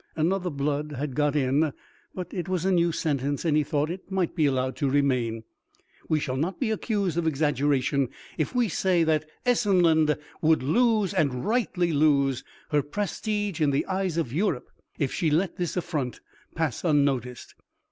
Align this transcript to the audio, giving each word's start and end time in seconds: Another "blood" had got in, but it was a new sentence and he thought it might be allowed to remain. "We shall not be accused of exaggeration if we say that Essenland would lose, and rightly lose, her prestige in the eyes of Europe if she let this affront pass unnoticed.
Another 0.15 0.49
"blood" 0.49 0.93
had 0.93 1.13
got 1.13 1.35
in, 1.35 1.73
but 2.15 2.33
it 2.33 2.49
was 2.49 2.65
a 2.65 2.71
new 2.71 2.91
sentence 2.91 3.45
and 3.45 3.55
he 3.55 3.63
thought 3.63 3.91
it 3.91 4.09
might 4.09 4.35
be 4.35 4.47
allowed 4.47 4.75
to 4.77 4.89
remain. 4.89 5.43
"We 6.09 6.19
shall 6.19 6.37
not 6.37 6.59
be 6.59 6.71
accused 6.71 7.19
of 7.19 7.27
exaggeration 7.27 8.09
if 8.35 8.55
we 8.55 8.67
say 8.67 9.03
that 9.03 9.29
Essenland 9.45 10.17
would 10.41 10.63
lose, 10.63 11.13
and 11.13 11.45
rightly 11.45 11.93
lose, 11.93 12.43
her 12.71 12.81
prestige 12.81 13.61
in 13.61 13.69
the 13.69 13.85
eyes 13.85 14.17
of 14.17 14.33
Europe 14.33 14.71
if 14.97 15.13
she 15.13 15.29
let 15.29 15.57
this 15.57 15.77
affront 15.77 16.19
pass 16.55 16.83
unnoticed. 16.83 17.53